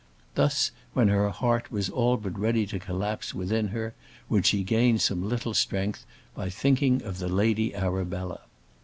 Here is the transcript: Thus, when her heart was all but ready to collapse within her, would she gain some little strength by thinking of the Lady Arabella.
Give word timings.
Thus, 0.33 0.71
when 0.93 1.09
her 1.09 1.29
heart 1.29 1.71
was 1.71 1.87
all 1.87 2.17
but 2.17 2.35
ready 2.39 2.65
to 2.65 2.79
collapse 2.79 3.35
within 3.35 3.67
her, 3.67 3.93
would 4.29 4.47
she 4.47 4.63
gain 4.63 4.97
some 4.97 5.29
little 5.29 5.53
strength 5.53 6.07
by 6.33 6.49
thinking 6.49 7.03
of 7.03 7.19
the 7.19 7.29
Lady 7.29 7.75
Arabella. 7.75 8.41